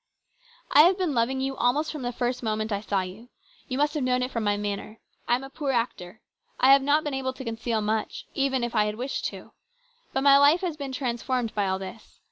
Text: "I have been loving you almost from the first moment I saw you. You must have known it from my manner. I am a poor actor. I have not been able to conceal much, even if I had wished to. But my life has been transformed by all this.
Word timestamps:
"I 0.71 0.81
have 0.81 0.97
been 0.97 1.13
loving 1.13 1.41
you 1.41 1.55
almost 1.55 1.91
from 1.91 2.01
the 2.01 2.11
first 2.11 2.41
moment 2.41 2.71
I 2.71 2.81
saw 2.81 3.01
you. 3.01 3.29
You 3.67 3.77
must 3.77 3.93
have 3.93 4.01
known 4.03 4.23
it 4.23 4.31
from 4.31 4.43
my 4.43 4.57
manner. 4.57 4.97
I 5.27 5.35
am 5.35 5.43
a 5.43 5.49
poor 5.51 5.69
actor. 5.71 6.21
I 6.59 6.73
have 6.73 6.81
not 6.81 7.03
been 7.03 7.13
able 7.13 7.33
to 7.33 7.43
conceal 7.45 7.81
much, 7.81 8.25
even 8.33 8.63
if 8.63 8.73
I 8.73 8.85
had 8.85 8.95
wished 8.95 9.25
to. 9.25 9.51
But 10.11 10.23
my 10.23 10.39
life 10.39 10.61
has 10.61 10.75
been 10.75 10.91
transformed 10.91 11.53
by 11.53 11.67
all 11.67 11.77
this. 11.77 12.19